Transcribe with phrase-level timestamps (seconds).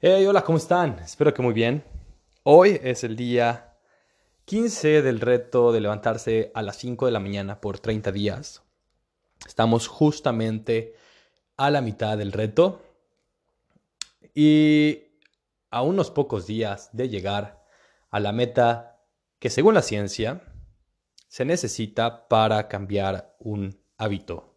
[0.00, 1.00] Hey, hola, ¿cómo están?
[1.00, 1.82] Espero que muy bien.
[2.44, 3.74] Hoy es el día
[4.44, 8.62] 15 del reto de levantarse a las 5 de la mañana por 30 días.
[9.44, 10.94] Estamos justamente
[11.56, 12.80] a la mitad del reto
[14.32, 15.02] y
[15.68, 17.66] a unos pocos días de llegar
[18.10, 19.00] a la meta
[19.40, 20.44] que según la ciencia
[21.26, 24.54] se necesita para cambiar un hábito.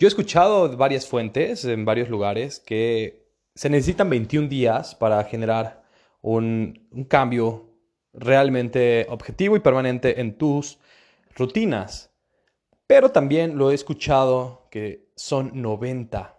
[0.00, 3.21] Yo he escuchado varias fuentes en varios lugares que
[3.54, 5.82] se necesitan 21 días para generar
[6.20, 7.70] un, cambio
[8.12, 10.78] realmente objetivo y permanente en tus
[11.34, 12.10] rutinas.
[12.86, 16.38] Pero también lo he escuchado que son 90.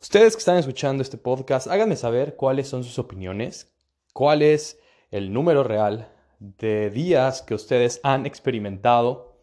[0.00, 3.74] Ustedes que están escuchando este podcast, háganme saber cuáles son sus opiniones,
[4.14, 4.78] cuál es
[5.10, 9.38] el número real de días que ustedes han experimentado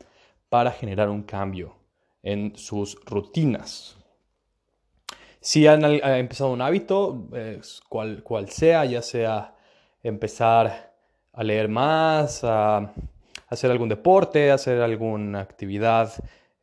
[0.50, 1.76] para generar un cambio
[2.24, 3.98] en sus rutinas.
[5.40, 7.28] Si han eh, empezado un hábito,
[7.90, 9.56] cual, sea, ya sea
[10.04, 10.94] empezar
[11.34, 12.94] a leer más, a
[13.48, 16.12] hacer algún deporte, hacer alguna actividad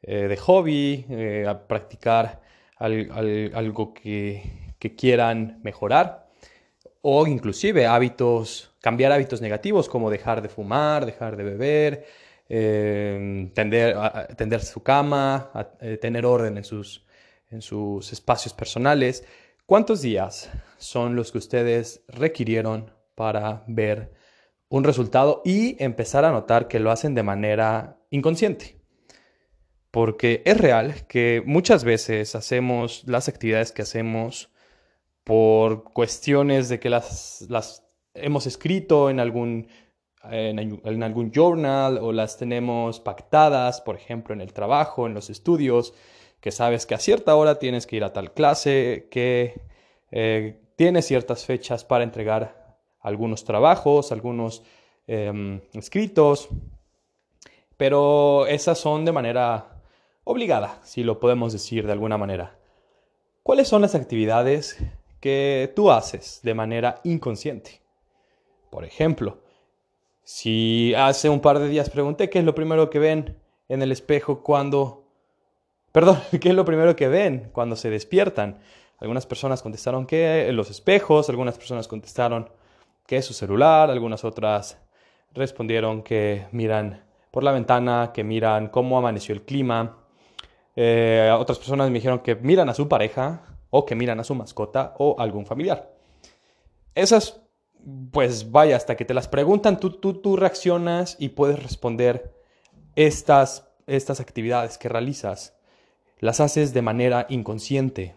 [0.02, 2.40] eh, de hobby, eh, a practicar
[2.78, 6.28] algo que, que, quieran mejorar,
[7.00, 12.06] o inclusive hábitos, cambiar hábitos negativos como dejar de fumar, dejar de beber,
[13.54, 13.96] tender,
[14.36, 15.50] tender su cama,
[16.00, 17.04] tener orden en sus
[17.54, 19.24] en sus espacios personales,
[19.64, 24.12] ¿cuántos días son los que ustedes requirieron para ver
[24.68, 28.80] un resultado y empezar a notar que lo hacen de manera inconsciente?
[29.92, 34.52] Porque es real que muchas veces hacemos las actividades que hacemos
[35.22, 39.68] por cuestiones de que las, las hemos escrito en algún,
[40.24, 45.30] en, en, algún journal o las tenemos pactadas, por ejemplo, en el trabajo, en los
[45.30, 45.94] estudios,
[46.44, 49.62] que sabes que a cierta hora tienes que ir a tal clase, que
[50.10, 54.62] eh, tienes ciertas fechas para entregar algunos trabajos, algunos
[55.06, 56.50] em, escritos,
[57.78, 59.80] pero esas son de manera
[60.24, 62.58] obligada, si lo podemos decir de alguna manera.
[63.42, 64.76] ¿Cuáles son las actividades
[65.20, 67.80] que tú haces de manera inconsciente?
[68.68, 69.38] Por ejemplo,
[70.24, 73.38] si hace un par de días pregunté qué es lo primero que ven
[73.70, 75.03] en el espejo cuando
[75.94, 78.58] Perdón, ¿qué es lo primero que ven cuando se despiertan?
[78.98, 82.50] Algunas personas contestaron que los espejos, algunas personas contestaron
[83.06, 84.76] que su celular, algunas otras
[85.34, 89.98] respondieron que miran por la ventana, que miran cómo amaneció el clima.
[90.74, 94.34] Eh, otras personas me dijeron que miran a su pareja o que miran a su
[94.34, 95.94] mascota o algún familiar.
[96.96, 97.40] Esas,
[98.10, 102.34] pues vaya, hasta que te las preguntan, tú, tú, tú reaccionas y puedes responder
[102.96, 105.54] estas, estas actividades que realizas
[106.18, 108.14] las haces de manera inconsciente.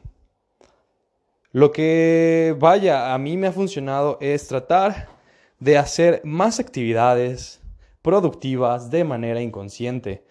[1.52, 5.08] Lo que, vaya, a mí me ha funcionado es tratar
[5.60, 7.62] de hacer más actividades
[8.02, 10.26] productivas de manera inconsciente.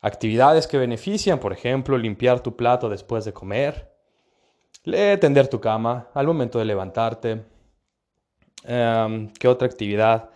[0.00, 3.92] Actividades que benefician, por ejemplo, limpiar tu plato después de comer,
[4.84, 7.42] tender tu cama al momento de levantarte.
[8.64, 10.30] Em, ¿Qué otra actividad?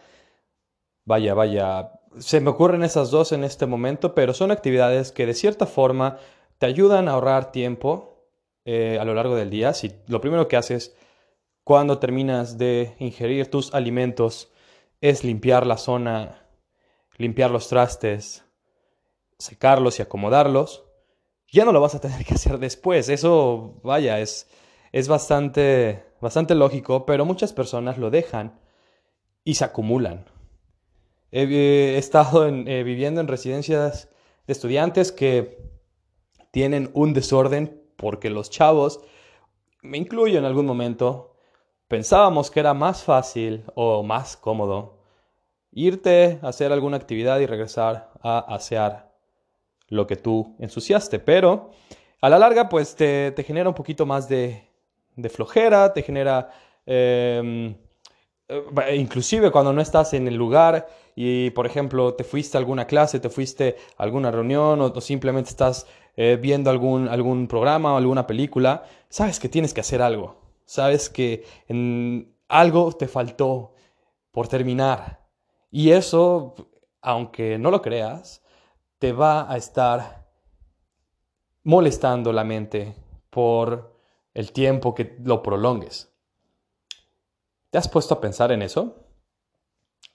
[1.04, 5.34] Vaya, vaya, se me ocurren esas dos en este momento, pero son actividades que de
[5.34, 6.18] cierta forma
[6.60, 8.28] te ayudan a ahorrar tiempo
[8.66, 9.72] eh, a lo largo del día.
[9.72, 10.94] Si lo primero que haces
[11.64, 14.52] cuando terminas de ingerir tus alimentos
[15.00, 16.46] es limpiar la zona,
[17.16, 18.44] limpiar los trastes,
[19.38, 20.84] secarlos y acomodarlos,
[21.50, 23.08] ya no lo vas a tener que hacer después.
[23.08, 24.46] Eso, vaya, es,
[24.92, 28.60] es bastante, bastante lógico, pero muchas personas lo dejan
[29.44, 30.26] y se acumulan.
[31.32, 34.10] He, estado eh, viviendo en residencias
[34.46, 35.79] de estudiantes que
[36.50, 39.00] tienen un desorden porque los chavos,
[39.82, 41.34] me incluyo en algún momento,
[41.88, 44.98] pensábamos que era más fácil o más cómodo
[45.72, 49.12] irte a hacer alguna actividad y regresar a asear
[49.88, 51.18] lo que tú ensuciaste.
[51.18, 51.70] Pero
[52.20, 54.68] a la larga, pues te, genera un poquito más de,
[55.28, 56.50] flojera, te genera...
[56.86, 57.76] Em,
[58.94, 63.20] inclusive cuando no estás en el lugar y, por ejemplo, te fuiste a alguna clase,
[63.20, 65.86] te fuiste a alguna reunión o, simplemente estás
[66.16, 70.36] eh, viendo algún, algún programa o alguna película, sabes que tienes que hacer algo.
[70.64, 73.74] Sabes que en algo te faltó
[74.30, 75.20] por terminar.
[75.70, 76.54] Y eso,
[77.00, 78.42] aunque no lo creas,
[78.98, 80.28] te va a estar
[81.64, 82.94] molestando la mente
[83.30, 83.96] por
[84.34, 86.09] el tiempo que lo prolongues.
[87.70, 89.06] ¿Te has puesto a pensar en eso?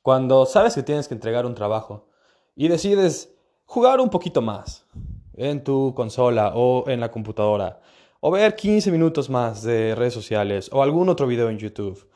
[0.01, 2.09] Cuando sabes que tienes que entregar un trabajo
[2.53, 4.85] y decides jugar un poquito más
[5.33, 7.81] en tu consola o en la computadora
[8.19, 12.09] o ver 15 minutos más de redes sociales o algún otro video en YouTube.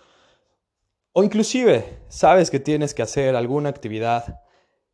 [1.13, 4.41] O inclusive sabes que tienes que hacer alguna actividad,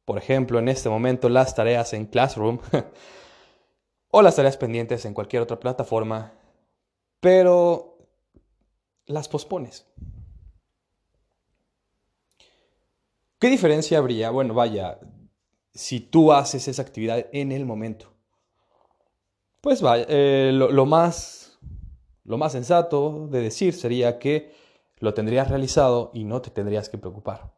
[0.06, 2.60] por ejemplo, en este momento las tareas en Classroom
[4.12, 6.34] o las tareas pendientes en cualquier otra plataforma,
[7.20, 7.98] pero
[9.08, 9.88] las pospones.
[13.40, 14.30] ¿Qué diferencia habría?
[14.30, 15.00] Bueno, vaya,
[15.74, 18.14] si tú haces esa actividad en el momento.
[19.62, 21.60] Pues vaya, eh, lo, más,
[22.24, 24.54] lo más sensato de decir sería que
[25.00, 27.54] lo tendrías realizado y no te tendrías que preocupar.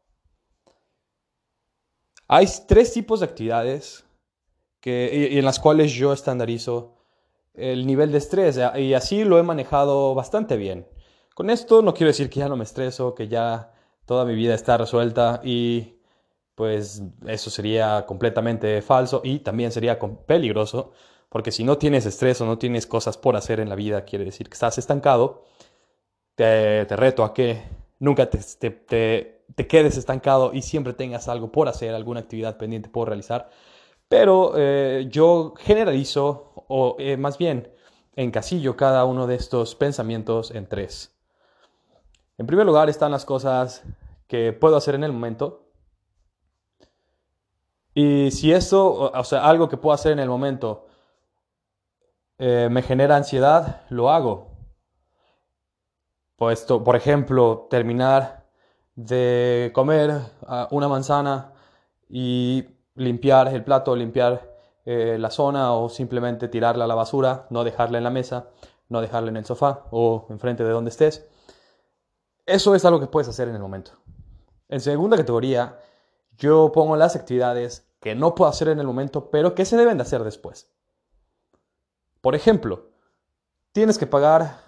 [2.27, 4.03] Hay tres tipos de actividades
[4.79, 6.95] que, en las cuales yo estandarizo
[7.53, 10.87] el nivel de estrés y así lo he manejado bastante bien.
[11.35, 13.73] Con esto no quiero decir que ya no me estreso, que ya
[14.07, 15.99] toda mi vida está resuelta y
[16.55, 20.93] pues eso sería completamente falso y también sería peligroso
[21.29, 24.25] porque si no tienes estrés o no tienes cosas por hacer en la vida, quiere
[24.25, 25.43] decir que estás estancado.
[26.35, 27.63] Te, reto a que
[27.99, 28.39] nunca te,
[28.71, 33.49] te, quedes estancado y siempre tengas algo por hacer, alguna actividad pendiente por realizar.
[34.07, 37.73] Pero eh, yo generalizo, o eh, más bien
[38.15, 41.13] encasillo cada uno de estos pensamientos en tres.
[42.37, 43.83] En primer lugar están las cosas
[44.27, 45.63] que puedo hacer en el momento.
[47.93, 50.87] Y si esto, o sea, algo que puedo hacer en el momento,
[52.37, 54.51] eh, me genera ansiedad, lo hago.
[56.35, 58.45] Pues, por ejemplo, terminar
[58.95, 61.53] de comer ah, una manzana
[62.09, 62.65] y
[62.95, 67.97] limpiar el plato, limpiar eh, la zona o simplemente tirarla a la basura, no dejarla
[67.97, 68.49] en la mesa,
[68.89, 71.27] no dejarla en el sofá o enfrente de donde estés.
[72.45, 73.91] Eso es algo que puedes hacer en el momento.
[74.69, 75.79] En segunda categoría,
[76.37, 79.97] yo pongo las actividades que no puedo hacer en el momento, pero que se deben
[79.97, 80.69] de hacer después.
[82.21, 82.89] Por ejemplo,
[83.71, 84.61] tienes que pagar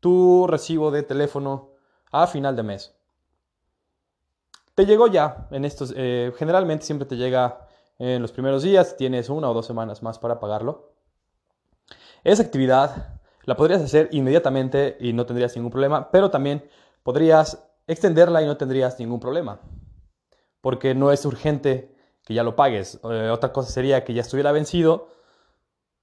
[0.00, 1.70] tu recibo de teléfono
[2.10, 2.94] a final de mes.
[4.74, 7.66] Te llegó ya en estos, eh, generalmente siempre te llega
[7.98, 10.92] en los primeros días, tienes una o dos semanas más para pagarlo.
[12.24, 16.68] Esa actividad la podrías hacer inmediatamente y no tendrías ningún problema, pero también
[17.02, 19.60] podrías extenderla y no tendrías ningún problema,
[20.60, 21.94] porque no es urgente
[22.24, 23.00] que ya lo pagues.
[23.10, 25.08] Eh, otra cosa sería que ya estuviera vencido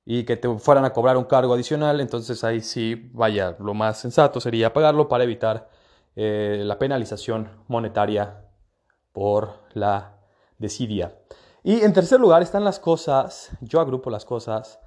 [0.06, 4.00] y que te fueran a cobrar un cargo adicional, entonces ahí sí, vaya, lo más
[4.00, 5.70] sensato sería pagarlo para evitar
[6.16, 8.46] eh, la penalización monetaria
[9.12, 10.18] por la
[10.58, 11.18] desidia.
[11.64, 14.80] Y en tercer lugar están las cosas, yo agrupo las cosas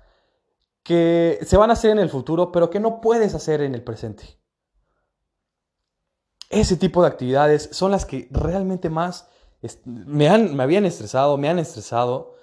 [0.82, 3.82] que se van a hacer en el futuro, pero que no puedes hacer en el
[3.82, 4.39] presente.
[6.50, 9.28] Ese tipo de actividades son las que realmente más
[9.84, 12.34] me, han, me habían estresado, me han estresado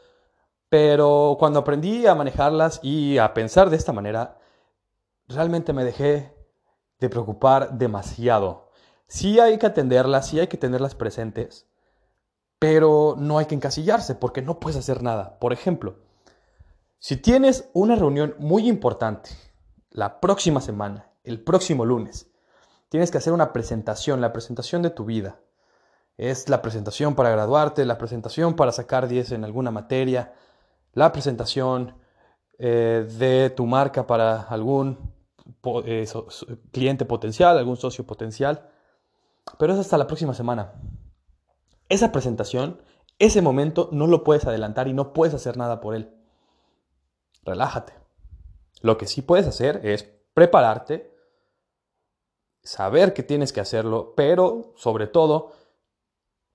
[0.69, 4.37] pero cuando aprendí a manejarlas y a pensar de esta manera,
[5.27, 6.33] realmente me dejé
[6.99, 8.69] de preocupar demasiado.
[9.07, 11.67] Sí hay que atenderlas, sí hay que tenerlas presentes,
[12.59, 15.39] pero no hay que encasillarse porque no puedes hacer nada.
[15.39, 15.99] Por ejemplo,
[16.99, 19.29] si tienes una reunión muy importante
[19.89, 22.26] la próxima semana, el próximo lunes,
[22.89, 25.39] tienes que hacer una presentación, la presentación de tu vida.
[26.17, 30.33] Es la presentación para graduarte, la presentación para sacar 10 en alguna materia,
[30.93, 31.95] la presentación
[32.57, 35.13] eh, de tu marca para algún
[35.85, 36.07] eh,
[36.71, 38.69] cliente potencial, algún socio potencial.
[39.59, 40.73] Pero es hasta la próxima semana.
[41.89, 42.81] Esa presentación,
[43.19, 46.11] ese momento, no lo puedes adelantar y no puedes hacer nada por él.
[47.43, 47.93] Relájate.
[48.81, 51.16] Lo que sí puedes hacer es prepararte,
[52.67, 55.53] saber que tienes que hacerlo, pero sobre todo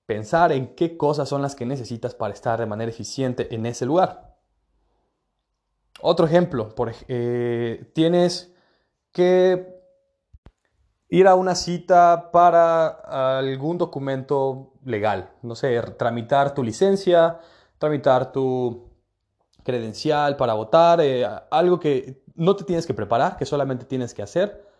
[0.05, 3.87] pensar en qué cosas son las que necesitas para estar de manera eficiente en ese
[3.87, 4.37] lugar.
[6.01, 6.69] Otro ejemplo,
[7.07, 8.53] eh, tienes
[9.11, 9.73] que
[11.09, 17.39] ir a una cita para algún documento legal, no sé, tramitar tu licencia,
[17.79, 18.87] tramitar tu
[19.63, 24.21] credencial para votar, eh, algo que no te tienes que preparar, que solamente tienes que
[24.21, 24.72] hacer,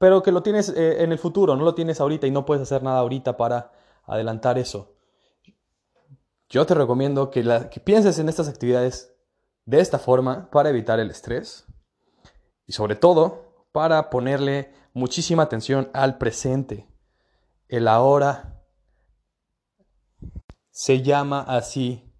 [0.00, 2.62] pero que lo tienes eh, en el futuro, no lo tienes ahorita y no puedes
[2.62, 3.72] hacer nada ahorita para
[4.06, 4.94] adelantar eso.
[6.48, 9.14] Yo te recomiendo que, que pienses en estas actividades
[9.66, 11.66] de esta forma, para evitar el estrés
[12.66, 16.88] y sobre todo para ponerle muchísima atención al presente.
[17.68, 18.64] El ahora
[20.70, 22.10] se llama así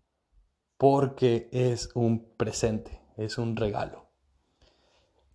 [0.77, 4.10] porque es un presente, es un regalo.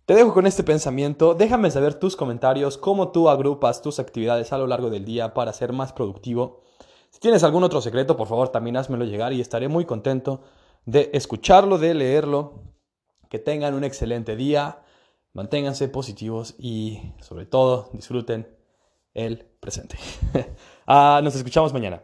[0.06, 4.58] Te dejo con este pensamiento, déjame saber tus comentarios, cómo tú agrupas tus actividades a
[4.58, 6.62] lo largo del día para ser más productivo.
[7.10, 10.42] Si tienes algún otro secreto, por favor también házmelo llegar y estaré muy contento
[10.84, 12.62] de escucharlo, de leerlo.
[13.28, 14.84] Que tengan un excelente día.
[15.32, 18.46] manténganse positivos y sobre todo disfruten
[19.12, 19.98] el presente.
[20.88, 22.00] Ah, nos escuchamos mañana.